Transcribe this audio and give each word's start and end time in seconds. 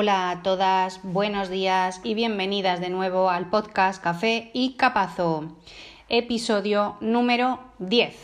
Hola 0.00 0.30
a 0.30 0.42
todas, 0.44 1.00
buenos 1.02 1.48
días 1.48 2.00
y 2.04 2.14
bienvenidas 2.14 2.78
de 2.78 2.88
nuevo 2.88 3.30
al 3.30 3.50
podcast 3.50 4.00
Café 4.00 4.52
y 4.54 4.74
Capazo, 4.74 5.56
episodio 6.08 6.96
número 7.00 7.58
10. 7.80 8.14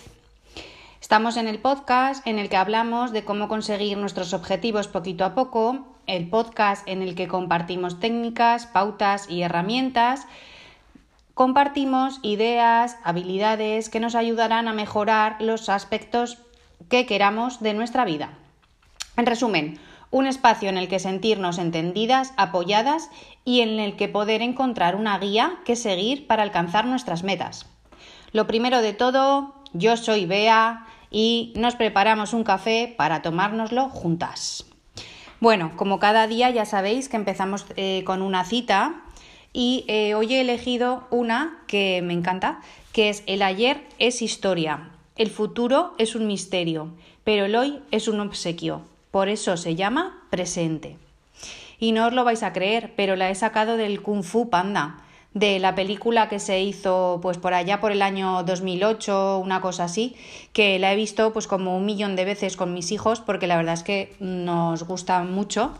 Estamos 1.00 1.36
en 1.36 1.48
el 1.48 1.58
podcast 1.58 2.24
en 2.28 2.38
el 2.38 2.48
que 2.48 2.58
hablamos 2.58 3.10
de 3.10 3.24
cómo 3.24 3.48
conseguir 3.48 3.98
nuestros 3.98 4.34
objetivos 4.34 4.86
poquito 4.86 5.24
a 5.24 5.34
poco, 5.34 5.84
el 6.06 6.30
podcast 6.30 6.86
en 6.86 7.02
el 7.02 7.16
que 7.16 7.26
compartimos 7.26 7.98
técnicas, 7.98 8.66
pautas 8.66 9.28
y 9.28 9.42
herramientas, 9.42 10.28
compartimos 11.34 12.20
ideas, 12.22 12.98
habilidades 13.02 13.88
que 13.88 13.98
nos 13.98 14.14
ayudarán 14.14 14.68
a 14.68 14.74
mejorar 14.74 15.38
los 15.40 15.68
aspectos 15.68 16.38
que 16.88 17.04
queramos 17.04 17.58
de 17.58 17.74
nuestra 17.74 18.04
vida. 18.04 18.30
En 19.16 19.26
resumen, 19.26 19.80
un 20.14 20.28
espacio 20.28 20.68
en 20.68 20.76
el 20.76 20.86
que 20.86 21.00
sentirnos 21.00 21.58
entendidas, 21.58 22.34
apoyadas 22.36 23.10
y 23.44 23.62
en 23.62 23.80
el 23.80 23.96
que 23.96 24.06
poder 24.06 24.42
encontrar 24.42 24.94
una 24.94 25.18
guía 25.18 25.56
que 25.64 25.74
seguir 25.74 26.28
para 26.28 26.44
alcanzar 26.44 26.86
nuestras 26.86 27.24
metas. 27.24 27.66
Lo 28.30 28.46
primero 28.46 28.80
de 28.80 28.92
todo, 28.92 29.56
yo 29.72 29.96
soy 29.96 30.24
Bea 30.26 30.86
y 31.10 31.52
nos 31.56 31.74
preparamos 31.74 32.32
un 32.32 32.44
café 32.44 32.94
para 32.96 33.22
tomárnoslo 33.22 33.88
juntas. 33.88 34.66
Bueno, 35.40 35.72
como 35.74 35.98
cada 35.98 36.28
día 36.28 36.48
ya 36.50 36.64
sabéis 36.64 37.08
que 37.08 37.16
empezamos 37.16 37.66
eh, 37.74 38.04
con 38.06 38.22
una 38.22 38.44
cita 38.44 39.02
y 39.52 39.84
eh, 39.88 40.14
hoy 40.14 40.32
he 40.32 40.42
elegido 40.42 41.08
una 41.10 41.58
que 41.66 42.02
me 42.02 42.12
encanta, 42.12 42.60
que 42.92 43.08
es 43.08 43.24
el 43.26 43.42
ayer 43.42 43.84
es 43.98 44.22
historia, 44.22 44.90
el 45.16 45.30
futuro 45.30 45.92
es 45.98 46.14
un 46.14 46.28
misterio, 46.28 46.94
pero 47.24 47.46
el 47.46 47.56
hoy 47.56 47.80
es 47.90 48.06
un 48.06 48.20
obsequio. 48.20 48.93
Por 49.14 49.28
eso 49.28 49.56
se 49.56 49.76
llama 49.76 50.26
presente. 50.28 50.96
Y 51.78 51.92
no 51.92 52.08
os 52.08 52.12
lo 52.12 52.24
vais 52.24 52.42
a 52.42 52.52
creer, 52.52 52.94
pero 52.96 53.14
la 53.14 53.30
he 53.30 53.34
sacado 53.36 53.76
del 53.76 54.02
Kung 54.02 54.24
Fu 54.24 54.50
Panda, 54.50 55.04
de 55.34 55.60
la 55.60 55.76
película 55.76 56.28
que 56.28 56.40
se 56.40 56.60
hizo 56.62 57.20
pues 57.22 57.38
por 57.38 57.54
allá 57.54 57.80
por 57.80 57.92
el 57.92 58.02
año 58.02 58.42
2008, 58.42 59.38
una 59.38 59.60
cosa 59.60 59.84
así, 59.84 60.16
que 60.52 60.80
la 60.80 60.92
he 60.92 60.96
visto 60.96 61.32
pues 61.32 61.46
como 61.46 61.76
un 61.76 61.86
millón 61.86 62.16
de 62.16 62.24
veces 62.24 62.56
con 62.56 62.74
mis 62.74 62.90
hijos 62.90 63.20
porque 63.20 63.46
la 63.46 63.56
verdad 63.56 63.74
es 63.74 63.84
que 63.84 64.16
nos 64.18 64.82
gusta 64.82 65.22
mucho. 65.22 65.70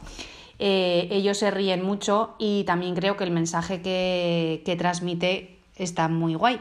Eh, 0.61 1.09
ellos 1.11 1.37
se 1.37 1.51
ríen 1.51 1.85
mucho 1.85 2.37
y 2.39 2.63
también 2.63 2.95
creo 2.95 3.17
que 3.17 3.25
el 3.25 3.33
mensaje 3.33 3.83
que, 3.83 4.63
que 4.65 4.77
transmite 4.77 5.59
está 5.75 6.07
muy 6.07 6.37
guay. 6.37 6.61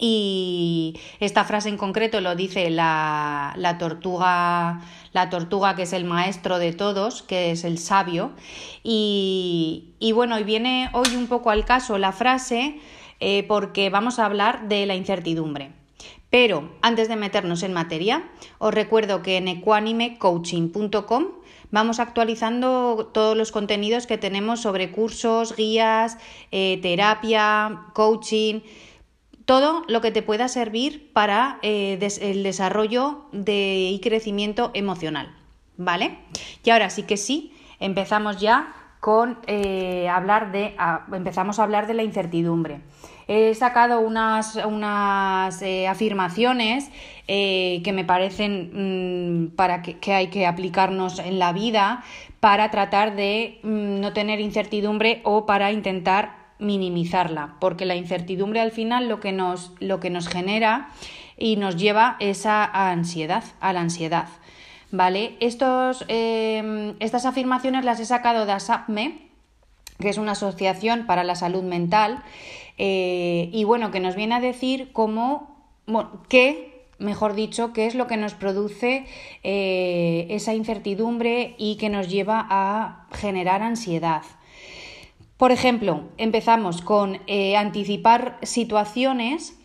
Y 0.00 0.98
esta 1.18 1.42
frase 1.42 1.68
en 1.68 1.76
concreto 1.76 2.20
lo 2.20 2.36
dice 2.36 2.70
la, 2.70 3.52
la, 3.56 3.78
tortuga, 3.78 4.80
la 5.12 5.28
tortuga 5.28 5.74
que 5.74 5.82
es 5.82 5.92
el 5.92 6.04
maestro 6.04 6.60
de 6.60 6.72
todos, 6.72 7.22
que 7.24 7.50
es 7.50 7.64
el 7.64 7.78
sabio. 7.78 8.30
Y, 8.84 9.94
y 9.98 10.12
bueno, 10.12 10.38
y 10.38 10.44
viene 10.44 10.88
hoy 10.92 11.16
un 11.16 11.26
poco 11.26 11.50
al 11.50 11.64
caso 11.64 11.98
la 11.98 12.12
frase 12.12 12.78
eh, 13.18 13.44
porque 13.48 13.90
vamos 13.90 14.20
a 14.20 14.26
hablar 14.26 14.68
de 14.68 14.86
la 14.86 14.94
incertidumbre. 14.94 15.72
Pero 16.30 16.70
antes 16.82 17.08
de 17.08 17.16
meternos 17.16 17.64
en 17.64 17.72
materia, 17.72 18.28
os 18.58 18.72
recuerdo 18.72 19.22
que 19.22 19.38
en 19.38 19.48
equanimecoaching.com 19.48 21.24
vamos 21.70 21.98
actualizando 21.98 23.10
todos 23.12 23.36
los 23.36 23.50
contenidos 23.50 24.06
que 24.06 24.18
tenemos 24.18 24.60
sobre 24.60 24.92
cursos, 24.92 25.56
guías, 25.56 26.18
eh, 26.52 26.78
terapia, 26.82 27.86
coaching 27.94 28.60
todo 29.48 29.82
lo 29.88 30.02
que 30.02 30.10
te 30.10 30.20
pueda 30.20 30.46
servir 30.46 31.10
para 31.14 31.58
eh, 31.62 31.98
el 32.20 32.42
desarrollo 32.42 33.24
de, 33.32 33.88
y 33.90 33.98
crecimiento 34.00 34.70
emocional. 34.74 35.34
¿Vale? 35.78 36.18
Y 36.62 36.68
ahora 36.68 36.90
sí 36.90 37.04
que 37.04 37.16
sí, 37.16 37.54
empezamos 37.80 38.38
ya 38.38 38.74
con 39.00 39.38
eh, 39.46 40.06
hablar 40.10 40.52
de. 40.52 40.76
empezamos 41.14 41.58
a 41.58 41.62
hablar 41.62 41.86
de 41.86 41.94
la 41.94 42.02
incertidumbre. 42.02 42.82
He 43.26 43.54
sacado 43.54 44.00
unas, 44.00 44.56
unas 44.56 45.62
eh, 45.62 45.88
afirmaciones 45.88 46.90
que 47.26 47.92
me 47.94 48.04
parecen 48.04 49.46
mm, 49.46 49.56
para 49.56 49.80
que, 49.80 50.12
hay 50.12 50.28
que 50.28 50.46
aplicarnos 50.46 51.20
en 51.20 51.38
la 51.38 51.54
vida 51.54 52.02
para 52.40 52.70
tratar 52.70 53.16
de 53.16 53.60
mm, 53.62 54.00
no 54.00 54.12
tener 54.12 54.40
incertidumbre 54.40 55.22
o 55.24 55.46
para 55.46 55.72
intentar 55.72 56.37
minimizarla, 56.58 57.56
porque 57.60 57.86
la 57.86 57.96
incertidumbre 57.96 58.60
al 58.60 58.72
final 58.72 59.08
lo 59.08 59.20
que 59.20 59.32
nos, 59.32 59.72
lo 59.80 60.00
que 60.00 60.10
nos 60.10 60.28
genera 60.28 60.90
y 61.36 61.56
nos 61.56 61.76
lleva 61.76 62.16
esa 62.20 62.64
ansiedad, 62.90 63.44
a 63.60 63.72
la 63.72 63.80
ansiedad. 63.80 64.28
¿Vale? 64.90 65.36
Estos, 65.40 66.04
em, 66.08 66.94
estas 66.98 67.26
afirmaciones 67.26 67.84
las 67.84 68.00
he 68.00 68.06
sacado 68.06 68.46
de 68.46 68.52
ASAPME, 68.52 69.28
que 70.00 70.08
es 70.08 70.18
una 70.18 70.32
asociación 70.32 71.06
para 71.06 71.24
la 71.24 71.34
salud 71.34 71.62
mental, 71.62 72.22
eh, 72.78 73.50
y 73.52 73.64
bueno, 73.64 73.90
que 73.90 74.00
nos 74.00 74.16
viene 74.16 74.36
a 74.36 74.40
decir 74.40 74.90
cómo, 74.92 75.66
qué, 76.28 76.86
mejor 76.98 77.34
dicho, 77.34 77.72
qué 77.72 77.86
es 77.86 77.94
lo 77.94 78.06
que 78.06 78.16
nos 78.16 78.34
produce 78.34 79.04
eh, 79.42 80.26
esa 80.30 80.54
incertidumbre 80.54 81.54
y 81.58 81.76
que 81.76 81.90
nos 81.90 82.08
lleva 82.08 82.46
a 82.48 83.06
generar 83.12 83.62
ansiedad. 83.62 84.22
Por 85.38 85.52
ejemplo, 85.52 86.02
empezamos 86.18 86.82
con 86.82 87.20
eh, 87.28 87.56
anticipar 87.56 88.38
situaciones 88.42 89.56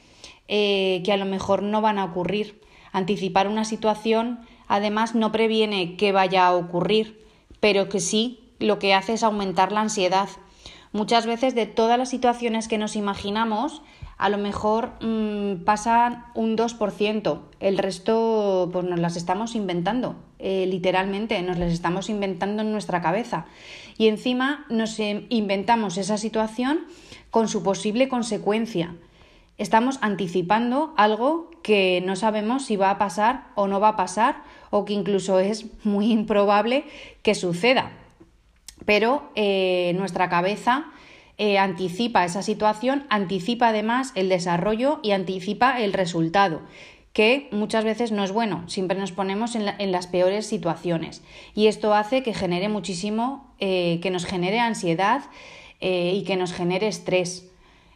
eh, 0.48 1.02
que 1.04 1.12
a 1.12 1.18
lo 1.18 1.26
mejor 1.26 1.64
no 1.64 1.82
van 1.82 1.98
a 1.98 2.06
ocurrir. 2.06 2.62
Anticipar 2.92 3.48
una 3.48 3.66
situación 3.66 4.42
además 4.68 5.16
no 5.16 5.32
previene 5.32 5.98
que 5.98 6.12
vaya 6.12 6.46
a 6.46 6.56
ocurrir, 6.56 7.26
pero 7.60 7.90
que 7.90 8.00
sí 8.00 8.40
lo 8.60 8.78
que 8.78 8.94
hace 8.94 9.14
es 9.14 9.24
aumentar 9.24 9.72
la 9.72 9.82
ansiedad. 9.82 10.30
Muchas 10.92 11.26
veces 11.26 11.56
de 11.56 11.66
todas 11.66 11.98
las 11.98 12.10
situaciones 12.10 12.68
que 12.68 12.78
nos 12.78 12.96
imaginamos, 12.96 13.82
a 14.20 14.30
lo 14.30 14.38
mejor 14.38 14.92
mmm, 15.02 15.64
pasan 15.66 16.26
un 16.36 16.56
2%, 16.56 17.40
el 17.60 17.78
resto 17.80 18.70
pues 18.72 18.86
nos 18.86 19.00
las 19.00 19.16
estamos 19.16 19.56
inventando, 19.56 20.18
eh, 20.38 20.68
literalmente, 20.68 21.42
nos 21.42 21.58
las 21.58 21.74
estamos 21.74 22.10
inventando 22.10 22.62
en 22.62 22.72
nuestra 22.72 23.02
cabeza. 23.02 23.48
Y 23.98 24.08
encima 24.08 24.66
nos 24.70 25.00
inventamos 25.00 25.98
esa 25.98 26.18
situación 26.18 26.86
con 27.30 27.48
su 27.48 27.64
posible 27.64 28.08
consecuencia. 28.08 28.96
Estamos 29.58 30.00
anticipando 30.02 30.94
algo 30.98 31.52
que 31.62 32.02
no 32.06 32.16
sabemos 32.16 32.66
si 32.66 32.76
va 32.76 32.90
a 32.90 32.98
pasar 32.98 33.48
o 33.56 33.68
no 33.68 33.80
va 33.80 33.90
a 33.90 33.96
pasar 33.96 34.44
o 34.72 34.86
que 34.86 34.94
incluso 34.94 35.40
es 35.40 35.66
muy 35.84 36.12
improbable 36.12 36.86
que 37.22 37.36
suceda. 37.36 37.92
Pero 38.86 39.30
eh, 39.36 39.94
nuestra 39.96 40.28
cabeza 40.28 40.88
eh, 41.38 41.58
anticipa 41.58 42.25
esa 42.25 42.42
situación, 42.42 43.06
anticipa 43.10 43.70
además 43.70 44.12
el 44.16 44.30
desarrollo 44.30 45.00
y 45.04 45.12
anticipa 45.12 45.81
el 45.81 45.94
resultado 45.94 46.62
que 47.13 47.47
muchas 47.51 47.85
veces 47.85 48.12
no 48.12 48.24
es 48.24 48.31
bueno, 48.31 48.68
siempre 48.68 48.97
nos 48.97 49.12
ponemos 49.12 49.56
en, 49.56 49.91
las 49.91 50.07
peores 50.07 50.47
situaciones 50.47 51.22
y 51.53 51.68
esto 51.68 51.94
hace 51.94 52.24
que 52.24 52.34
genere 52.34 52.69
muchísimo, 52.69 53.53
eh, 53.59 54.00
que 54.01 54.09
nos 54.09 54.25
genere 54.25 54.59
ansiedad 54.59 55.22
eh, 55.79 56.13
y 56.16 56.24
que 56.24 56.35
nos 56.35 56.53
genere 56.53 56.88
estrés. 56.88 57.53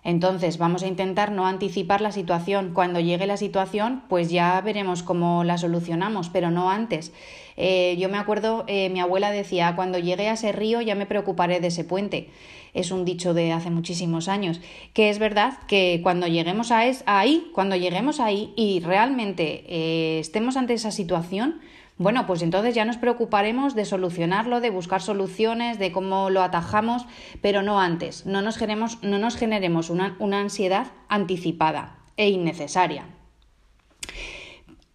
Entonces 0.07 0.57
vamos 0.57 0.83
a 0.83 0.87
intentar 0.87 1.33
no 1.33 1.47
anticipar 1.47 1.99
la 1.99 2.13
situación. 2.13 2.71
Cuando 2.73 3.01
llegue 3.01 3.27
la 3.27 3.35
situación, 3.35 4.03
pues 4.07 4.29
ya 4.29 4.61
veremos 4.61 5.03
cómo 5.03 5.43
la 5.43 5.57
solucionamos, 5.57 6.29
pero 6.29 6.49
no 6.49 6.71
antes. 6.71 7.11
Eh, 7.57 7.97
yo 7.99 8.07
me 8.07 8.17
acuerdo, 8.17 8.63
eh, 8.67 8.87
mi 8.89 9.01
abuela 9.01 9.31
decía, 9.31 9.75
cuando 9.75 9.99
llegue 9.99 10.29
a 10.29 10.35
ese 10.35 10.53
río 10.53 10.79
ya 10.79 10.95
me 10.95 11.07
preocuparé 11.07 11.59
de 11.59 11.67
ese 11.67 11.83
puente. 11.83 12.29
Es 12.73 12.91
un 12.91 13.03
dicho 13.03 13.33
de 13.33 13.51
hace 13.51 13.69
muchísimos 13.69 14.29
años, 14.29 14.61
que 14.93 15.09
es 15.09 15.19
verdad 15.19 15.59
que 15.67 15.99
cuando 16.01 16.25
lleguemos 16.27 16.71
a 16.71 16.85
es, 16.85 17.03
ahí, 17.05 17.51
cuando 17.53 17.75
lleguemos 17.75 18.21
ahí 18.21 18.53
y 18.55 18.79
realmente 18.79 19.65
eh, 19.67 20.19
estemos 20.19 20.55
ante 20.55 20.73
esa 20.73 20.91
situación, 20.91 21.59
bueno, 21.97 22.27
pues 22.27 22.43
entonces 22.43 22.75
ya 22.75 22.85
nos 22.85 22.97
preocuparemos 22.97 23.73
de 23.73 23.83
solucionarlo, 23.83 24.61
de 24.61 24.69
buscar 24.69 25.01
soluciones, 25.01 25.79
de 25.79 25.91
cómo 25.91 26.29
lo 26.29 26.43
atajamos, 26.43 27.05
pero 27.41 27.63
no 27.63 27.79
antes. 27.79 28.25
No 28.27 28.43
nos 28.43 28.57
generemos, 28.57 29.01
no 29.01 29.17
nos 29.17 29.35
generemos 29.35 29.89
una, 29.89 30.15
ansiedad 30.33 30.87
anticipada 31.09 31.97
e 32.15 32.29
innecesaria. 32.29 33.05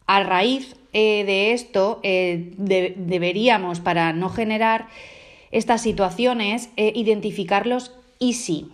A 0.07 0.23
raíz 0.23 0.77
eh, 0.93 1.25
de 1.25 1.53
esto, 1.53 1.99
eh, 2.05 2.53
deberíamos, 2.57 3.81
para 3.81 4.13
no 4.13 4.29
generar 4.29 4.87
estas 5.51 5.83
situaciones, 5.83 6.71
eh, 6.77 6.93
identificarlos 6.95 7.93
y 8.21 8.35
si. 8.35 8.71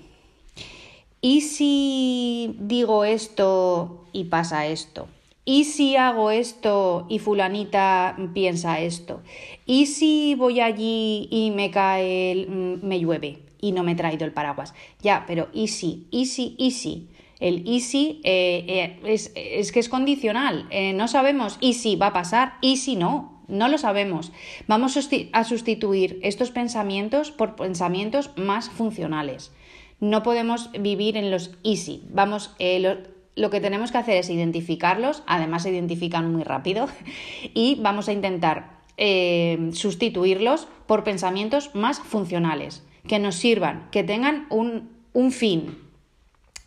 ¿Y 1.23 1.41
si 1.41 2.57
digo 2.61 3.05
esto 3.05 4.05
y 4.13 4.25
pasa 4.25 4.67
esto? 4.67 5.09
¿Y 5.49 5.65
si 5.65 5.97
hago 5.97 6.31
esto 6.31 7.07
y 7.09 7.21
fulanita 7.21 8.19
piensa 8.35 8.81
esto? 8.81 9.23
¿Y 9.65 9.87
si 9.87 10.35
voy 10.35 10.61
allí 10.61 11.27
y 11.31 11.51
me 11.53 11.71
cae, 11.71 12.45
mm, 12.47 12.87
me 12.87 13.01
llueve 13.01 13.39
y 13.59 13.73
no 13.73 13.83
me 13.83 13.93
he 13.93 13.95
traído 13.95 14.27
el 14.27 14.35
paraguas? 14.35 14.75
Ya, 15.01 15.25
pero 15.27 15.49
¿y 15.55 15.69
si? 15.69 16.07
¿Y 16.11 16.27
si? 16.27 16.55
¿Y 16.59 16.73
si? 16.73 17.09
El 17.41 17.67
easy 17.67 18.21
eh, 18.25 18.67
eh, 18.69 19.01
es, 19.05 19.33
es, 19.35 19.73
que 19.73 19.81
es 19.81 19.89
condicional. 19.89 20.67
Eh, 20.69 20.93
no 20.93 21.09
sabemos 21.09 21.57
y 21.63 21.73
si 21.73 21.97
va 21.97 22.09
a 22.09 22.13
pasar 22.13 22.59
y 22.61 22.77
si 22.77 22.95
no. 22.97 23.43
no 23.49 23.69
lo 23.69 23.79
sabemos. 23.79 24.33
Vamos 24.67 24.99
a 25.33 25.45
sustituir 25.45 26.21
estos 26.23 26.51
pensamientos 26.51 27.31
por 27.31 27.57
pensamientos 27.57 28.33
más 28.37 28.69
funcionales. 28.69 29.51
No 29.99 30.23
podemos 30.23 30.71
vivir 30.73 31.17
en 31.17 31.31
los 31.31 31.53
easy. 31.65 32.03
Vamos, 32.11 32.55
eh, 32.59 32.99
lo, 33.39 33.51
que 33.51 33.61
tenemos 33.61 33.93
que 33.93 33.99
hacer 33.99 34.17
es 34.17 34.31
identificarlos, 34.31 35.23
además 35.27 35.63
se 35.63 35.71
identifican 35.71 36.33
muy 36.33 36.43
rápido, 36.43 36.89
y 37.55 37.77
vamos 37.81 38.09
a 38.09 38.13
intentar 38.13 38.79
eh, 38.97 39.71
sustituirlos 39.73 40.69
por 40.87 41.05
pensamientos 41.05 41.75
más 41.75 42.01
funcionales, 42.01 42.85
que 43.07 43.19
nos 43.19 43.37
sirvan, 43.37 43.89
que 43.91 44.05
tengan 44.05 44.47
un, 44.51 44.91
un 45.13 45.33
fin, 45.33 45.79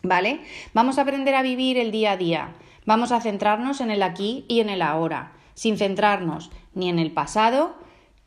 ¿vale? 0.02 0.40
Vamos 0.74 0.98
a 0.98 1.02
aprender 1.02 1.34
a 1.34 1.42
vivir 1.42 1.78
el 1.78 1.92
día 1.92 2.12
a 2.12 2.16
día, 2.16 2.54
vamos 2.86 3.12
a 3.12 3.20
centrarnos 3.20 3.80
en 3.80 3.90
el 3.90 4.02
aquí 4.02 4.44
y 4.48 4.60
en 4.60 4.68
el 4.68 4.82
ahora, 4.82 5.32
sin 5.54 5.76
centrarnos 5.76 6.50
ni 6.74 6.88
en 6.88 6.98
el 6.98 7.12
pasado, 7.12 7.76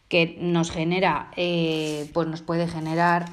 que 0.07 0.37
nos 0.39 0.71
genera, 0.71 1.31
eh, 1.35 2.09
pues 2.13 2.27
nos 2.27 2.41
puede 2.41 2.67
generar 2.67 3.25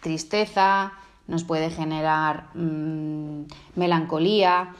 tristeza, 0.00 0.92
nos 1.26 1.44
puede 1.44 1.70
generar 1.70 2.48
mm, 2.54 3.42
melancolía. 3.74 4.74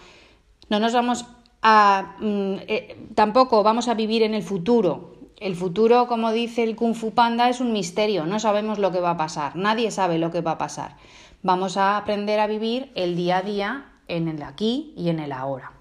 No 0.69 0.81
nos 0.81 0.93
vamos 0.93 1.26
a. 1.62 2.16
Mm, 2.20 2.54
eh, 2.69 3.08
tampoco 3.14 3.62
vamos 3.62 3.88
a 3.88 3.94
vivir 3.94 4.22
en 4.22 4.34
el 4.34 4.43
futuro. 4.43 5.14
El 5.38 5.54
futuro, 5.54 6.06
como 6.06 6.32
dice 6.32 6.62
el 6.62 6.76
Kung 6.76 6.94
Fu 6.94 7.12
Panda, 7.12 7.48
es 7.48 7.60
un 7.60 7.72
misterio. 7.72 8.25
No 8.25 8.40
sabemos 8.40 8.78
lo 8.78 8.90
que 8.90 9.00
va 9.00 9.10
a 9.10 9.16
pasar. 9.16 9.54
Nadie 9.56 9.90
sabe 9.90 10.19
lo 10.19 10.31
que 10.31 10.40
va 10.40 10.52
a 10.52 10.58
pasar. 10.58 10.96
Vamos 11.43 11.76
a 11.76 11.96
aprender 11.96 12.40
a 12.40 12.46
vivir 12.46 12.90
el 12.94 13.16
día 13.16 13.38
a 13.38 13.43
día 13.43 13.87
en 14.08 14.28
el 14.28 14.43
aquí 14.43 14.94
y 14.96 15.10
en 15.10 15.20
el 15.20 15.32
ahora. 15.32 15.72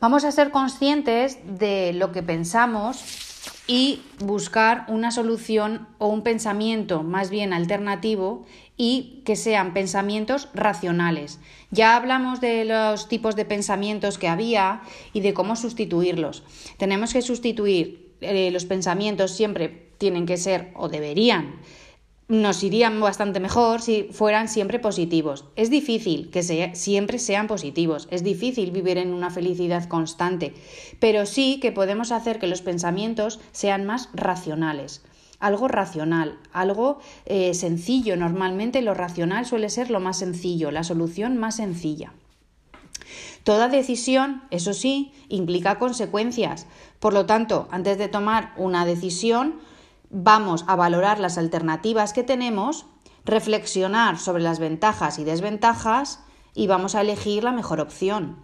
Vamos 0.00 0.24
a 0.24 0.30
ser 0.30 0.50
conscientes 0.50 1.38
de 1.58 1.92
lo 1.94 2.12
que 2.12 2.22
pensamos 2.22 3.35
y 3.66 4.00
buscar 4.20 4.84
una 4.88 5.10
solución 5.10 5.88
o 5.98 6.08
un 6.08 6.22
pensamiento 6.22 7.02
más 7.02 7.30
bien 7.30 7.52
alternativo 7.52 8.46
y 8.76 9.22
que 9.24 9.36
sean 9.36 9.74
pensamientos 9.74 10.48
racionales. 10.54 11.40
Ya 11.70 11.96
hablamos 11.96 12.40
de 12.40 12.64
los 12.64 13.08
tipos 13.08 13.36
de 13.36 13.44
pensamientos 13.44 14.18
que 14.18 14.28
había 14.28 14.82
y 15.12 15.20
de 15.20 15.34
cómo 15.34 15.56
sustituirlos. 15.56 16.44
Tenemos 16.78 17.12
que 17.12 17.22
sustituir 17.22 18.14
eh, 18.20 18.50
los 18.50 18.64
pensamientos 18.64 19.32
siempre 19.32 19.90
tienen 19.98 20.26
que 20.26 20.36
ser 20.36 20.72
o 20.74 20.88
deberían 20.88 21.56
nos 22.28 22.64
irían 22.64 23.00
bastante 23.00 23.38
mejor 23.38 23.80
si 23.80 24.08
fueran 24.10 24.48
siempre 24.48 24.78
positivos. 24.78 25.44
Es 25.54 25.70
difícil 25.70 26.30
que 26.30 26.42
siempre 26.74 27.18
sean 27.18 27.46
positivos, 27.46 28.08
es 28.10 28.24
difícil 28.24 28.72
vivir 28.72 28.98
en 28.98 29.12
una 29.12 29.30
felicidad 29.30 29.88
constante, 29.88 30.54
pero 30.98 31.26
sí 31.26 31.60
que 31.60 31.72
podemos 31.72 32.10
hacer 32.10 32.38
que 32.38 32.48
los 32.48 32.62
pensamientos 32.62 33.38
sean 33.52 33.84
más 33.84 34.08
racionales. 34.12 35.02
Algo 35.38 35.68
racional, 35.68 36.38
algo 36.52 36.98
eh, 37.26 37.52
sencillo. 37.52 38.16
Normalmente 38.16 38.80
lo 38.80 38.94
racional 38.94 39.44
suele 39.44 39.68
ser 39.68 39.90
lo 39.90 40.00
más 40.00 40.18
sencillo, 40.18 40.70
la 40.70 40.82
solución 40.82 41.36
más 41.36 41.56
sencilla. 41.56 42.14
Toda 43.44 43.68
decisión, 43.68 44.42
eso 44.50 44.72
sí, 44.72 45.12
implica 45.28 45.78
consecuencias. 45.78 46.66
Por 46.98 47.12
lo 47.12 47.26
tanto, 47.26 47.68
antes 47.70 47.98
de 47.98 48.08
tomar 48.08 48.52
una 48.56 48.84
decisión, 48.86 49.60
vamos 50.10 50.64
a 50.66 50.76
valorar 50.76 51.18
las 51.18 51.38
alternativas 51.38 52.12
que 52.12 52.22
tenemos, 52.22 52.86
reflexionar 53.24 54.18
sobre 54.18 54.42
las 54.42 54.58
ventajas 54.58 55.18
y 55.18 55.24
desventajas 55.24 56.20
y 56.54 56.66
vamos 56.66 56.94
a 56.94 57.00
elegir 57.00 57.44
la 57.44 57.52
mejor 57.52 57.80
opción. 57.80 58.36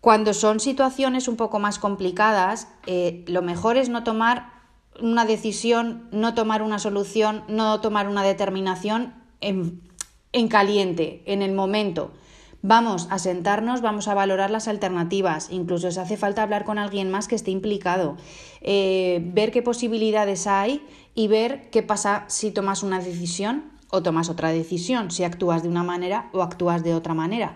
Cuando 0.00 0.32
son 0.34 0.60
situaciones 0.60 1.28
un 1.28 1.36
poco 1.36 1.58
más 1.58 1.78
complicadas, 1.78 2.68
eh, 2.86 3.24
lo 3.28 3.42
mejor 3.42 3.76
es 3.76 3.88
no 3.88 4.02
tomar 4.02 4.52
una 5.00 5.24
decisión, 5.24 6.08
no 6.10 6.34
tomar 6.34 6.62
una 6.62 6.78
solución, 6.78 7.44
no 7.48 7.80
tomar 7.80 8.08
una 8.08 8.22
determinación 8.22 9.14
en 9.40 10.48
caliente, 10.48 11.22
en 11.26 11.42
el 11.42 11.52
momento, 11.52 12.12
Vamos 12.62 13.08
a 13.10 13.18
sentarnos, 13.18 13.80
vamos 13.80 14.06
a 14.06 14.12
valorar 14.12 14.50
las 14.50 14.68
alternativas, 14.68 15.48
incluso 15.50 15.90
si 15.90 15.98
hace 15.98 16.18
falta 16.18 16.42
hablar 16.42 16.66
con 16.66 16.78
alguien 16.78 17.10
más 17.10 17.26
que 17.26 17.34
esté 17.34 17.50
implicado, 17.50 18.18
eh, 18.60 19.22
ver 19.32 19.50
qué 19.50 19.62
posibilidades 19.62 20.46
hay 20.46 20.86
y 21.14 21.28
ver 21.28 21.70
qué 21.70 21.82
pasa 21.82 22.24
si 22.28 22.50
tomas 22.50 22.82
una 22.82 23.00
decisión 23.00 23.64
o 23.88 24.02
tomas 24.02 24.28
otra 24.28 24.50
decisión, 24.50 25.10
si 25.10 25.24
actúas 25.24 25.62
de 25.62 25.70
una 25.70 25.82
manera 25.82 26.28
o 26.34 26.42
actúas 26.42 26.84
de 26.84 26.94
otra 26.94 27.14
manera. 27.14 27.54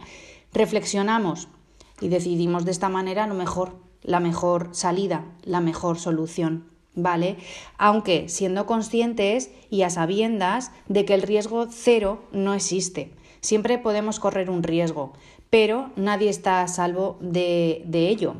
Reflexionamos 0.55 1.49
y 2.01 2.09
decidimos 2.09 2.65
de 2.65 2.71
esta 2.71 2.89
manera 2.89 3.27
lo 3.27 3.35
mejor, 3.35 3.77
la 4.03 4.21
mejor 4.21 4.71
salida, 4.73 5.27
la 5.43 5.61
mejor 5.61 5.99
solución. 5.99 6.71
¿Vale? 6.97 7.39
Aunque 7.77 8.29
siendo 8.29 8.67
conscientes 8.67 9.51
y 9.69 9.83
a 9.83 9.91
sabiendas 9.91 10.71
de 10.89 11.05
que 11.05 11.15
el 11.15 11.23
riesgo 11.23 11.67
cero 11.69 12.23
no 12.31 12.55
existe. 12.55 13.11
Siempre 13.45 13.77
podemos 13.77 14.21
correr 14.21 14.49
un 14.49 14.63
riesgo, 14.63 15.13
pero 15.51 15.91
nadie 15.97 16.31
está 16.31 16.63
a 16.63 16.67
salvo 16.67 17.19
de, 17.21 17.85
ello. 17.93 18.37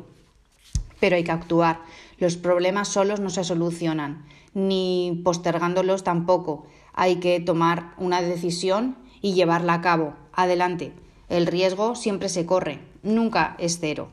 Pero 0.99 1.15
hay 1.15 1.23
que 1.23 1.31
actuar. 1.31 1.79
Los 2.17 2.37
problemas 2.37 2.87
solos 2.87 3.19
no 3.19 3.29
se 3.29 3.43
solucionan, 3.43 4.25
ni 4.55 5.21
postergándolos 5.23 6.03
tampoco. 6.03 6.65
Hay 6.95 7.17
que 7.17 7.39
tomar 7.39 7.93
una 7.99 8.23
decisión 8.23 8.97
y 9.21 9.35
llevarla 9.35 9.75
a 9.75 9.81
cabo. 9.81 10.15
Adelante. 10.33 10.91
El 11.29 11.45
riesgo 11.45 11.93
siempre 11.93 12.27
se 12.27 12.47
corre, 12.47 12.79
nunca 13.03 13.55
es 13.59 13.77
cero. 13.79 14.09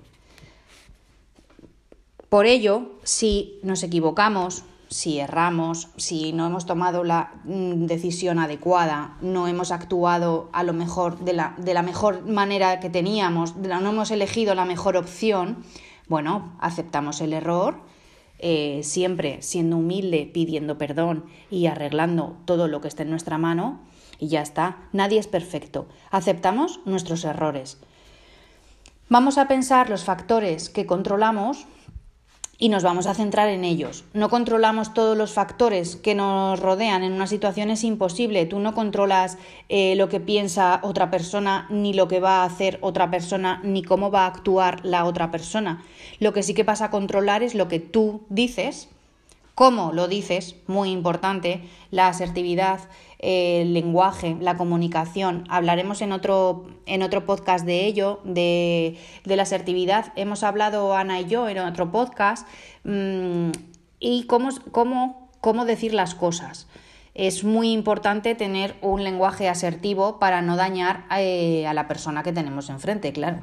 Por 2.29 2.45
ello, 2.45 2.91
si 3.03 3.61
nos 3.63 3.83
equivocamos, 3.83 4.65
si 4.93 5.19
erramos, 5.19 5.89
si 5.97 6.33
no 6.33 6.47
hemos 6.47 6.67
tomado 6.67 7.03
la 7.03 7.33
mm, 7.45 7.87
decisión 7.87 8.39
adecuada, 8.39 9.17
no 9.23 9.49
hemos 9.49 9.73
actuado 9.73 10.51
a 10.53 10.63
lo 10.63 10.75
mejor 10.75 11.19
de 11.21 11.33
la, 11.33 11.55
de 11.57 11.73
la 11.75 11.83
mejor 11.83 12.27
manera 12.27 12.79
que 12.79 12.91
teníamos, 12.91 13.57
no 13.57 13.89
hemos 13.89 14.11
elegido 14.11 14.55
la 14.55 14.67
mejor 14.67 14.97
opción, 14.97 15.65
bueno, 16.09 16.55
aceptamos 16.61 17.23
el 17.23 17.33
error, 17.33 17.77
eh, 18.39 18.81
siempre 18.83 19.41
siendo 19.41 19.79
humilde, 19.79 20.31
pidiendo 20.33 20.77
perdón 20.77 21.25
y 21.51 21.67
arreglando 21.67 22.37
todo 22.45 22.69
lo 22.69 22.81
que 22.81 22.89
esté 22.89 23.05
en 23.05 23.11
nuestra 23.11 23.39
mano, 23.39 23.81
y 24.19 24.29
ya 24.29 24.43
está, 24.43 24.77
nadie 24.93 25.19
es 25.19 25.27
perfecto, 25.27 25.89
aceptamos 26.11 26.81
nuestros 26.85 27.25
errores. 27.25 27.79
Vamos 29.09 29.39
a 29.39 29.49
pensar 29.49 29.91
los 29.91 30.05
factores 30.05 30.71
que 30.71 30.87
controlamos 30.87 31.67
y 32.63 32.69
nos 32.69 32.85
vamos 32.85 33.09
a 33.09 33.15
centrar 33.15 33.49
en 33.49 33.65
ellos. 33.65 34.05
No 34.15 34.31
controlamos 34.31 34.95
todos 34.95 35.17
los 35.17 35.33
factores 35.33 35.97
que 35.97 36.15
nos 36.15 36.61
rodean. 36.61 37.03
En 37.03 37.13
una 37.13 37.27
situación 37.27 37.71
es 37.71 37.83
imposible. 37.83 38.47
Tú 38.47 38.61
no 38.61 38.73
controlas 38.73 39.37
eh, 39.69 39.97
lo 39.97 40.09
que 40.09 40.21
piensa 40.21 40.79
otra 40.85 41.11
persona, 41.11 41.67
ni 41.71 41.93
lo 41.93 42.07
que 42.07 42.21
va 42.21 42.43
a 42.43 42.45
hacer 42.45 42.79
otra 42.81 43.11
persona, 43.11 43.61
ni 43.65 43.83
cómo 43.83 44.13
va 44.13 44.27
a 44.27 44.29
actuar 44.29 44.79
la 44.85 45.07
otra 45.07 45.33
persona. 45.33 45.83
Lo 46.21 46.33
que 46.33 46.45
sí 46.45 46.55
que 46.55 46.65
pasa 46.65 46.85
a 46.85 46.91
controlar 46.93 47.43
es 47.43 47.57
lo 47.57 47.67
que 47.67 47.81
tú 47.81 48.21
dices, 48.29 48.89
cómo 49.55 49.93
lo 49.93 50.09
dices, 50.09 50.57
muy 50.67 50.91
importante, 50.91 51.63
la 51.91 52.09
asertividad, 52.09 52.81
el 53.19 53.73
lenguaje, 53.75 54.37
la 54.41 54.57
comunicación. 54.57 55.45
Hablaremos 55.49 56.03
en 56.03 56.13
otro, 56.13 56.67
en 56.87 57.03
otro 57.03 57.25
podcast 57.25 57.65
de 57.65 57.87
ello, 57.87 58.21
de, 58.25 58.99
la 59.25 59.43
asertividad. 59.43 60.13
Hemos 60.17 60.43
hablado 60.43 60.95
Ana 60.95 61.21
y 61.21 61.27
yo 61.27 61.49
en 61.49 61.59
otro 61.59 61.93
podcast 61.93 62.47
mm, 62.85 63.51
y 64.01 64.25
cómo, 64.25 64.51
cómo, 64.73 65.31
cómo 65.41 65.65
decir 65.65 65.95
las 65.95 66.15
cosas. 66.15 66.67
Es 67.15 67.45
muy 67.45 67.73
importante 67.73 68.35
tener 68.35 68.75
un 68.81 69.05
lenguaje 69.05 69.49
asertivo 69.49 70.19
para 70.19 70.41
no 70.41 70.57
dañar 70.57 71.05
eh, 71.17 71.67
a 71.67 71.75
la 71.75 71.87
persona 71.87 72.23
que 72.23 72.33
tenemos 72.33 72.71
enfrente, 72.71 73.13
claro. 73.13 73.43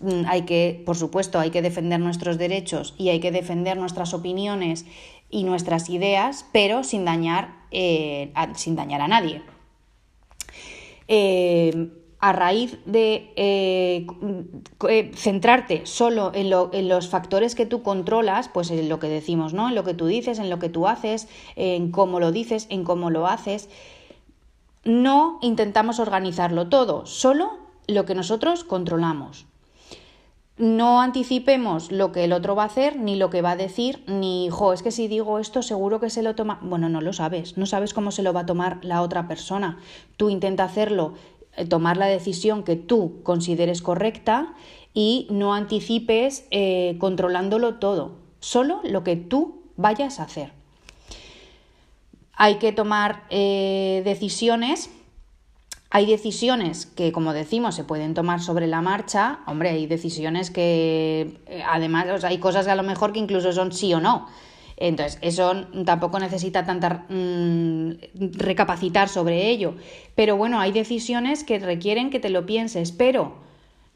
Mm, 0.00 0.24
hay 0.26 0.42
que, 0.42 0.82
por 0.84 0.96
supuesto, 0.96 1.40
hay 1.40 1.50
que 1.50 1.62
defender 1.62 1.98
nuestros 1.98 2.36
derechos 2.36 2.94
y 2.98 3.08
hay 3.08 3.20
que 3.20 3.32
defender 3.32 3.78
nuestras 3.78 4.12
opiniones 4.12 4.84
y 5.30 5.44
nuestras 5.44 5.90
ideas, 5.90 6.46
pero 6.52 6.84
sin 6.84 7.04
dañar, 7.04 7.56
eh, 7.70 8.32
a, 8.34 8.54
sin 8.54 8.76
dañar 8.76 9.00
a 9.00 9.08
nadie. 9.08 9.42
Eh, 11.08 11.90
a 12.18 12.32
raíz 12.32 12.78
de 12.86 13.32
eh, 13.36 14.06
centrarte 15.14 15.84
solo 15.84 16.32
en, 16.34 16.50
en, 16.72 16.88
los 16.88 17.08
factores 17.08 17.54
que 17.54 17.66
tú 17.66 17.82
controlas, 17.82 18.48
pues 18.48 18.70
en 18.70 18.88
lo 18.88 18.98
que 18.98 19.08
decimos, 19.08 19.52
¿no? 19.52 19.68
En 19.68 19.74
lo 19.74 19.84
que 19.84 19.94
tú 19.94 20.06
dices, 20.06 20.38
en 20.38 20.48
lo 20.48 20.58
que 20.58 20.70
tú 20.70 20.88
haces, 20.88 21.28
en 21.56 21.90
cómo 21.90 22.18
lo 22.18 22.32
dices, 22.32 22.66
en 22.70 22.84
cómo 22.84 23.10
lo 23.10 23.26
haces, 23.26 23.68
no 24.84 25.38
intentamos 25.42 25.98
organizarlo 25.98 26.68
todo, 26.68 27.04
solo 27.06 27.58
lo 27.86 28.06
que 28.06 28.14
nosotros 28.14 28.64
controlamos 28.64 29.46
no 30.58 31.02
anticipemos 31.02 31.92
lo 31.92 32.12
que 32.12 32.24
el 32.24 32.32
otro 32.32 32.54
va 32.56 32.62
a 32.62 32.66
hacer, 32.66 32.96
ni 32.96 33.16
lo 33.16 33.28
que 33.28 33.42
va 33.42 33.52
a 33.52 33.56
decir, 33.56 34.02
ni, 34.06 34.48
jo, 34.50 34.72
es 34.72 34.82
que 34.82 34.90
si 34.90 35.06
digo 35.06 35.38
esto 35.38 35.62
seguro 35.62 36.00
que 36.00 36.08
se 36.08 36.22
lo 36.22 36.34
toma. 36.34 36.58
Bueno, 36.62 36.88
no 36.88 37.00
lo 37.02 37.12
sabes, 37.12 37.58
no 37.58 37.66
sabes 37.66 37.92
cómo 37.92 38.10
se 38.10 38.22
lo 38.22 38.32
va 38.32 38.40
a 38.40 38.46
tomar 38.46 38.82
la 38.82 39.02
otra 39.02 39.28
persona. 39.28 39.78
Tú 40.16 40.30
intenta 40.30 40.64
hacerlo, 40.64 41.14
eh, 41.56 41.66
tomar 41.66 41.98
la 41.98 42.06
decisión 42.06 42.62
que 42.62 42.76
tú 42.76 43.20
consideres 43.22 43.82
correcta 43.82 44.54
y 44.94 45.26
no 45.30 45.52
anticipes 45.52 46.46
eh, 46.50 46.96
controlándolo 46.98 47.74
todo. 47.74 48.24
solo 48.40 48.80
lo 48.84 49.02
que 49.02 49.16
tú 49.16 49.62
vayas 49.76 50.20
a 50.20 50.24
hacer. 50.24 50.52
Hay 52.32 52.56
que 52.56 52.72
tomar 52.72 53.24
eh, 53.28 54.02
decisiones 54.04 54.90
hay 55.96 56.04
decisiones 56.04 56.84
que, 56.84 57.10
como 57.10 57.32
decimos, 57.32 57.74
se 57.74 57.82
pueden 57.82 58.12
tomar 58.12 58.42
sobre 58.42 58.66
la 58.66 58.82
marcha. 58.82 59.38
Hombre, 59.46 59.70
hay 59.70 59.86
decisiones 59.86 60.50
que, 60.50 61.38
eh, 61.46 61.62
además, 61.66 62.22
hay 62.22 62.36
cosas 62.36 62.66
que 62.66 62.70
a 62.70 62.76
lo 62.76 62.82
mejor 62.82 63.14
que 63.14 63.18
incluso 63.18 63.50
son 63.54 63.72
sí 63.72 63.94
o 63.94 64.00
no. 64.00 64.26
Entonces, 64.76 65.18
eso 65.22 65.54
tampoco 65.86 66.18
necesita 66.18 66.66
tanta 66.66 67.06
mm, 67.08 67.92
recapacitar 68.12 69.08
sobre 69.08 69.48
ello. 69.48 69.76
Pero 70.14 70.36
bueno, 70.36 70.60
hay 70.60 70.70
decisiones 70.70 71.44
que 71.44 71.58
requieren 71.60 72.10
que 72.10 72.20
te 72.20 72.28
lo 72.28 72.44
pienses, 72.44 72.92
pero 72.92 73.36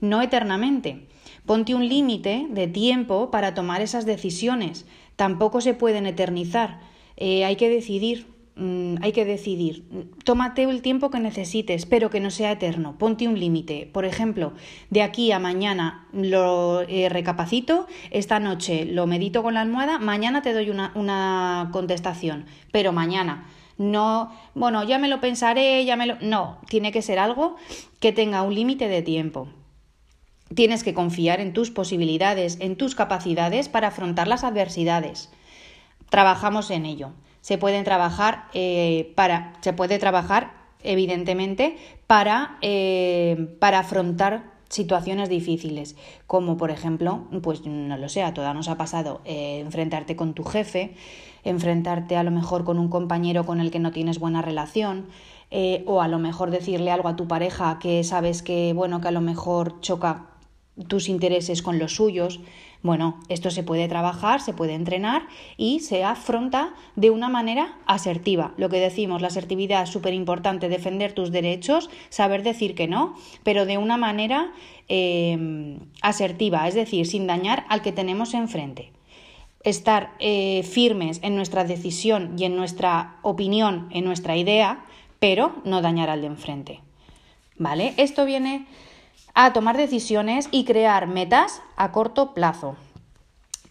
no 0.00 0.22
eternamente. 0.22 1.06
Ponte 1.44 1.74
un 1.74 1.86
límite 1.86 2.46
de 2.48 2.66
tiempo 2.66 3.30
para 3.30 3.52
tomar 3.52 3.82
esas 3.82 4.06
decisiones. 4.06 4.86
Tampoco 5.16 5.60
se 5.60 5.74
pueden 5.74 6.06
eternizar. 6.06 6.80
Eh, 7.18 7.44
hay 7.44 7.56
que 7.56 7.68
decidir 7.68 8.26
Mm, 8.60 8.96
hay 9.02 9.12
que 9.12 9.24
decidir. 9.24 9.86
Tómate 10.22 10.64
el 10.64 10.82
tiempo 10.82 11.10
que 11.10 11.18
necesites, 11.18 11.86
pero 11.86 12.10
que 12.10 12.20
no 12.20 12.30
sea 12.30 12.52
eterno. 12.52 12.94
Ponte 12.98 13.26
un 13.26 13.40
límite. 13.40 13.88
Por 13.90 14.04
ejemplo, 14.04 14.52
de 14.90 15.00
aquí 15.00 15.32
a 15.32 15.38
mañana 15.38 16.06
lo 16.12 16.82
eh, 16.82 17.08
recapacito, 17.08 17.86
esta 18.10 18.38
noche 18.38 18.84
lo 18.84 19.06
medito 19.06 19.42
con 19.42 19.54
la 19.54 19.62
almohada, 19.62 19.98
mañana 19.98 20.42
te 20.42 20.52
doy 20.52 20.68
una, 20.68 20.92
una 20.94 21.70
contestación, 21.72 22.44
pero 22.70 22.92
mañana. 22.92 23.46
No, 23.78 24.30
bueno, 24.54 24.84
ya 24.84 24.98
me 24.98 25.08
lo 25.08 25.22
pensaré, 25.22 25.82
ya 25.86 25.96
me 25.96 26.06
lo. 26.06 26.16
No, 26.20 26.58
tiene 26.68 26.92
que 26.92 27.00
ser 27.00 27.18
algo 27.18 27.56
que 27.98 28.12
tenga 28.12 28.42
un 28.42 28.54
límite 28.54 28.88
de 28.88 29.00
tiempo. 29.00 29.48
Tienes 30.54 30.84
que 30.84 30.92
confiar 30.92 31.40
en 31.40 31.54
tus 31.54 31.70
posibilidades, 31.70 32.58
en 32.60 32.76
tus 32.76 32.94
capacidades 32.94 33.70
para 33.70 33.88
afrontar 33.88 34.28
las 34.28 34.44
adversidades. 34.44 35.30
Trabajamos 36.10 36.70
en 36.70 36.84
ello 36.84 37.14
se 37.40 37.58
pueden 37.58 37.84
trabajar 37.84 38.44
eh, 38.54 39.12
para, 39.14 39.54
se 39.60 39.72
puede 39.72 39.98
trabajar 39.98 40.52
evidentemente 40.82 41.76
para, 42.06 42.58
eh, 42.62 43.56
para 43.58 43.80
afrontar 43.80 44.50
situaciones 44.68 45.28
difíciles, 45.28 45.96
como 46.26 46.56
por 46.56 46.70
ejemplo, 46.70 47.26
pues 47.42 47.66
no 47.66 47.96
lo 47.96 48.08
sé, 48.08 48.22
a 48.22 48.34
todas 48.34 48.54
nos 48.54 48.68
ha 48.68 48.76
pasado 48.76 49.20
eh, 49.24 49.60
enfrentarte 49.60 50.14
con 50.14 50.32
tu 50.32 50.44
jefe, 50.44 50.94
enfrentarte 51.42 52.16
a 52.16 52.22
lo 52.22 52.30
mejor 52.30 52.64
con 52.64 52.78
un 52.78 52.88
compañero 52.88 53.44
con 53.44 53.60
el 53.60 53.70
que 53.70 53.80
no 53.80 53.90
tienes 53.90 54.20
buena 54.20 54.42
relación, 54.42 55.06
o 55.84 56.00
a 56.00 56.06
lo 56.06 56.20
mejor 56.20 56.52
decirle 56.52 56.92
algo 56.92 57.08
a 57.08 57.16
tu 57.16 57.26
pareja 57.26 57.80
que 57.80 58.04
sabes 58.04 58.40
que, 58.40 58.72
bueno, 58.72 59.00
que 59.00 59.08
a 59.08 59.10
lo 59.10 59.20
mejor 59.20 59.80
choca 59.80 60.30
tus 60.88 61.08
intereses 61.08 61.62
con 61.62 61.78
los 61.78 61.94
suyos. 61.94 62.40
Bueno, 62.82 63.20
esto 63.28 63.50
se 63.50 63.62
puede 63.62 63.88
trabajar, 63.88 64.40
se 64.40 64.54
puede 64.54 64.72
entrenar 64.72 65.26
y 65.58 65.80
se 65.80 66.02
afronta 66.02 66.72
de 66.96 67.10
una 67.10 67.28
manera 67.28 67.76
asertiva. 67.86 68.54
Lo 68.56 68.70
que 68.70 68.80
decimos, 68.80 69.20
la 69.20 69.28
asertividad 69.28 69.82
es 69.82 69.90
súper 69.90 70.14
importante, 70.14 70.70
defender 70.70 71.12
tus 71.12 71.30
derechos, 71.30 71.90
saber 72.08 72.42
decir 72.42 72.74
que 72.74 72.88
no, 72.88 73.16
pero 73.42 73.66
de 73.66 73.76
una 73.76 73.98
manera 73.98 74.52
em, 74.88 75.78
asertiva, 76.00 76.66
es 76.68 76.74
decir, 76.74 77.06
sin 77.06 77.26
dañar 77.26 77.66
al 77.68 77.82
que 77.82 77.92
tenemos 77.92 78.32
enfrente. 78.32 78.92
Estar 79.62 80.14
eh, 80.18 80.62
firmes 80.62 81.20
en 81.22 81.36
nuestra 81.36 81.64
decisión 81.64 82.34
y 82.38 82.44
en 82.44 82.56
nuestra 82.56 83.18
opinión, 83.20 83.88
en 83.90 84.06
nuestra 84.06 84.38
idea, 84.38 84.86
pero 85.18 85.52
no 85.66 85.82
dañar 85.82 86.08
al 86.08 86.22
de 86.22 86.28
enfrente. 86.28 86.80
¿Vale? 87.58 87.92
Esto 87.98 88.24
viene 88.24 88.64
a 89.46 89.54
tomar 89.54 89.78
decisiones 89.78 90.48
y 90.50 90.64
crear 90.64 91.06
metas 91.06 91.62
a 91.76 91.92
corto 91.92 92.34
plazo. 92.34 92.76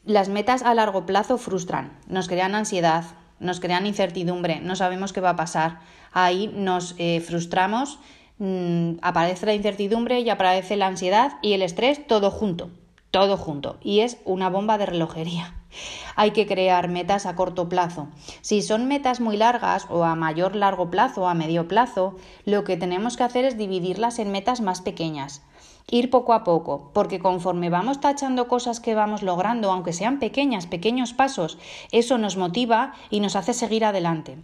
Las 0.04 0.28
metas 0.28 0.64
a 0.64 0.74
largo 0.74 1.06
plazo 1.06 1.38
frustran, 1.38 1.96
nos 2.08 2.28
crean 2.28 2.56
ansiedad, 2.56 3.04
nos 3.40 3.60
crean 3.60 3.86
incertidumbre, 3.86 4.62
no 4.62 4.76
sabemos 4.76 5.14
qué 5.14 5.22
va 5.22 5.32
a 5.32 5.36
pasar. 5.36 5.82
Ahí 6.12 6.52
nos 6.56 6.96
eh, 6.98 7.22
frustramos, 7.22 8.00
mm, 8.40 8.94
aparece 9.04 9.46
la 9.46 9.54
incertidumbre 9.54 10.22
y 10.22 10.30
aparece 10.32 10.76
la 10.76 10.88
ansiedad 10.88 11.34
y 11.44 11.54
el 11.54 11.62
estrés 11.62 12.08
todo 12.08 12.32
junto, 12.32 12.72
todo 13.12 13.38
junto. 13.38 13.78
Y 13.84 14.00
es 14.00 14.18
una 14.26 14.50
bomba 14.50 14.80
de 14.80 14.88
relojería. 14.88 15.54
Hay 16.16 16.32
que 16.32 16.48
crear 16.48 16.88
metas 16.88 17.28
a 17.28 17.36
corto 17.36 17.70
plazo. 17.70 18.08
Si 18.42 18.64
son 18.64 18.88
metas 18.88 19.20
muy 19.20 19.38
largas 19.38 19.86
o 19.92 20.04
a 20.04 20.16
mayor 20.16 20.56
largo 20.56 20.90
plazo 20.90 21.22
o 21.22 21.28
a 21.28 21.36
medio 21.36 21.68
plazo, 21.68 22.16
lo 22.46 22.64
que 22.64 22.76
tenemos 22.76 23.18
que 23.18 23.24
hacer 23.24 23.46
es 23.46 23.56
dividirlas 23.56 24.18
en 24.18 24.32
metas 24.32 24.62
más 24.62 24.82
pequeñas 24.82 25.44
ir 25.92 26.10
poco 26.10 26.34
a 26.34 26.44
poco, 26.44 26.92
porque 26.94 27.20
conforme 27.20 27.70
vamos 27.70 28.00
tachando 28.00 28.48
cosas 28.48 28.80
que 28.80 28.96
vamos 28.96 29.24
logrando, 29.24 29.72
aunque 29.72 29.94
sean 29.94 30.20
pequeñas, 30.20 30.68
pequeños 30.68 31.14
pasos, 31.14 31.58
eso 31.92 32.18
nos 32.18 32.38
motiva 32.38 32.94
y 33.10 33.20
nos 33.20 33.36
hace 33.36 33.54
seguir 33.54 33.86
adelante. 33.86 34.38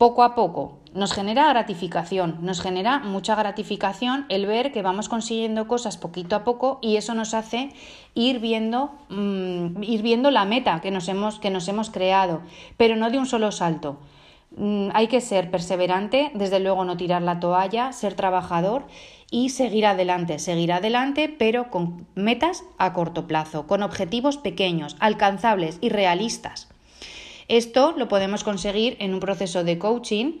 Poco 0.00 0.22
a 0.22 0.34
poco 0.34 0.78
nos 0.94 1.12
genera 1.12 1.48
gratificación, 1.50 2.38
nos 2.40 2.62
genera 2.62 3.00
mucha 3.00 3.34
gratificación 3.34 4.24
el 4.30 4.46
ver 4.46 4.72
que 4.72 4.80
vamos 4.80 5.10
consiguiendo 5.10 5.68
cosas 5.68 5.98
poquito 5.98 6.34
a 6.36 6.42
poco 6.42 6.78
y 6.80 6.96
eso 6.96 7.14
nos 7.14 7.34
hace 7.34 7.70
ir 8.14 8.40
viendo, 8.40 8.92
mm, 9.10 9.82
ir 9.82 10.02
viendo 10.02 10.30
la 10.30 10.46
meta 10.46 10.80
que 10.80 10.90
nos, 10.90 11.06
hemos, 11.08 11.38
que 11.38 11.50
nos 11.50 11.68
hemos 11.68 11.90
creado, 11.90 12.40
pero 12.78 12.96
no 12.96 13.10
de 13.10 13.18
un 13.18 13.26
solo 13.26 13.52
salto. 13.52 13.98
Mm, 14.56 14.88
hay 14.94 15.06
que 15.06 15.20
ser 15.20 15.50
perseverante, 15.50 16.32
desde 16.34 16.60
luego 16.60 16.84
no 16.84 16.96
tirar 16.96 17.22
la 17.22 17.38
toalla, 17.38 17.92
ser 17.92 18.14
trabajador 18.14 18.84
y 19.30 19.50
seguir 19.50 19.86
adelante, 19.86 20.38
seguir 20.38 20.72
adelante, 20.72 21.28
pero 21.28 21.70
con 21.70 22.06
metas 22.14 22.64
a 22.78 22.92
corto 22.92 23.26
plazo, 23.26 23.66
con 23.66 23.82
objetivos 23.82 24.36
pequeños, 24.36 24.96
alcanzables 24.98 25.78
y 25.80 25.88
realistas. 25.88 26.68
Esto 27.48 27.94
lo 27.96 28.08
podemos 28.08 28.44
conseguir 28.44 28.96
en 29.00 29.14
un 29.14 29.20
proceso 29.20 29.64
de 29.64 29.78
coaching 29.78 30.38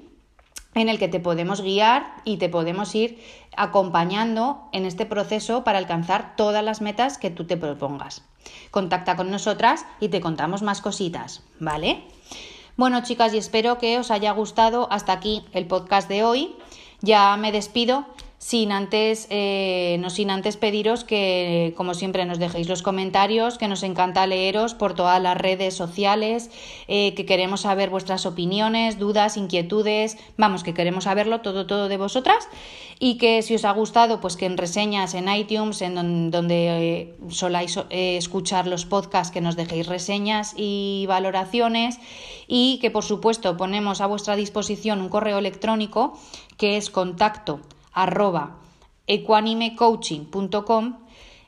en 0.74 0.88
el 0.88 0.98
que 0.98 1.08
te 1.08 1.20
podemos 1.20 1.60
guiar 1.60 2.14
y 2.24 2.36
te 2.36 2.48
podemos 2.48 2.94
ir 2.94 3.20
acompañando 3.56 4.68
en 4.72 4.86
este 4.86 5.06
proceso 5.06 5.64
para 5.64 5.78
alcanzar 5.78 6.36
todas 6.36 6.64
las 6.64 6.80
metas 6.80 7.18
que 7.18 7.30
tú 7.30 7.44
te 7.44 7.56
propongas. 7.56 8.22
Contacta 8.70 9.16
con 9.16 9.30
nosotras 9.30 9.84
y 9.98 10.08
te 10.08 10.20
contamos 10.20 10.62
más 10.62 10.80
cositas, 10.80 11.42
¿vale? 11.58 12.04
Bueno, 12.76 13.02
chicas, 13.02 13.34
y 13.34 13.38
espero 13.38 13.78
que 13.78 13.98
os 13.98 14.10
haya 14.10 14.30
gustado 14.30 14.88
hasta 14.90 15.12
aquí 15.12 15.44
el 15.52 15.66
podcast 15.66 16.08
de 16.08 16.24
hoy. 16.24 16.54
Ya 17.02 17.36
me 17.36 17.50
despido 17.50 18.06
sin 18.40 18.72
antes, 18.72 19.26
eh, 19.28 19.98
no 20.00 20.08
sin 20.08 20.30
antes 20.30 20.56
pediros 20.56 21.04
que, 21.04 21.74
como 21.76 21.92
siempre, 21.92 22.24
nos 22.24 22.38
dejéis 22.38 22.70
los 22.70 22.80
comentarios, 22.80 23.58
que 23.58 23.68
nos 23.68 23.82
encanta 23.82 24.26
leeros 24.26 24.72
por 24.72 24.94
todas 24.94 25.20
las 25.20 25.36
redes 25.36 25.74
sociales, 25.76 26.50
eh, 26.88 27.12
que 27.12 27.26
queremos 27.26 27.60
saber 27.60 27.90
vuestras 27.90 28.24
opiniones, 28.24 28.98
dudas, 28.98 29.36
inquietudes, 29.36 30.16
vamos, 30.38 30.62
que 30.64 30.72
queremos 30.72 31.04
saberlo 31.04 31.42
todo, 31.42 31.66
todo 31.66 31.88
de 31.88 31.98
vosotras. 31.98 32.48
Y 32.98 33.18
que 33.18 33.42
si 33.42 33.54
os 33.54 33.66
ha 33.66 33.72
gustado, 33.72 34.22
pues 34.22 34.38
que 34.38 34.46
en 34.46 34.56
reseñas 34.56 35.12
en 35.12 35.28
iTunes, 35.28 35.82
en 35.82 36.30
donde, 36.30 36.68
eh, 36.68 37.14
soláis 37.28 37.78
escuchar 37.90 38.66
los 38.66 38.86
podcasts, 38.86 39.32
que 39.32 39.42
nos 39.42 39.54
dejéis 39.54 39.86
reseñas 39.86 40.54
y 40.56 41.04
valoraciones. 41.08 41.98
Y 42.46 42.78
que, 42.80 42.90
por 42.90 43.04
supuesto, 43.04 43.58
ponemos 43.58 44.00
a 44.00 44.06
vuestra 44.06 44.34
disposición 44.34 45.02
un 45.02 45.10
correo 45.10 45.36
electrónico 45.36 46.18
que 46.56 46.78
es 46.78 46.88
contacto 46.88 47.60
arroba 47.92 48.56
ecuanimecoaching.com. 49.06 50.94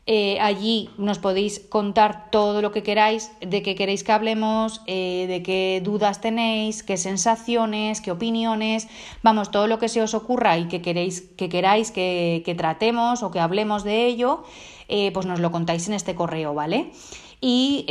Eh, 0.05 0.41
allí 0.41 0.91
nos 0.99 1.21
podéis 1.21 1.61
contar 1.61 2.29
todo 2.33 2.61
lo 2.61 2.73
que 2.73 2.83
queráis, 2.83 3.31
de 3.41 3.63
qué 3.63 3.77
queréis 3.77 4.03
que 4.03 4.11
hablemos, 4.11 4.81
eh, 4.89 5.27
de 5.29 5.45
qué 5.45 5.81
dudas 5.85 6.21
tenéis, 6.21 6.83
qué 6.83 6.97
sensaciones, 6.97 8.01
qué 8.01 8.11
opiniones, 8.11 8.89
vamos, 9.23 9.53
todo 9.53 9.69
lo 9.69 9.79
que 9.79 9.89
se 9.89 10.03
os 10.03 10.15
ocurra 10.15 10.59
y 10.59 10.67
que 10.67 10.83
queréis 10.83 11.21
que, 11.21 11.49
queráis 11.49 11.93
que, 11.93 12.55
tratemos 12.59 13.23
o 13.23 13.31
que 13.31 13.39
hablemos 13.39 13.85
de 13.85 14.07
ello, 14.07 14.43
eh, 14.89 15.13
pues 15.13 15.25
nos 15.25 15.39
lo 15.39 15.53
contáis 15.53 15.87
en 15.87 15.95
este 15.95 16.17
correo, 16.17 16.53
¿vale? 16.53 16.91
Y 17.41 17.87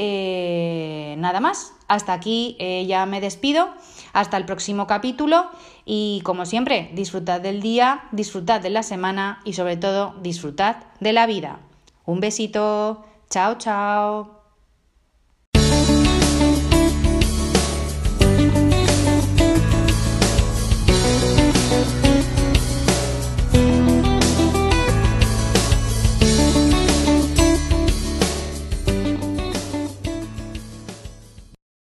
nada 1.18 1.40
más, 1.40 1.74
hasta 1.88 2.14
aquí 2.14 2.58
ya 2.88 3.06
me 3.06 3.20
despido. 3.20 3.68
Hasta 4.14 4.38
el 4.38 4.46
próximo 4.46 4.88
capítulo 4.88 5.50
y 5.86 6.22
como 6.24 6.46
siempre, 6.46 6.92
disfrutad 6.94 7.42
del 7.42 7.62
día, 7.62 8.04
disfrutad 8.12 8.62
de 8.62 8.70
la 8.70 8.84
semana 8.84 9.40
y 9.46 9.54
sobre 9.54 9.78
todo 9.78 10.16
disfrutad 10.22 10.78
de 11.00 11.14
la 11.14 11.26
vida. 11.26 11.60
Un 12.06 12.20
besito. 12.20 13.06
Chao, 13.30 13.56
chao. 13.58 14.41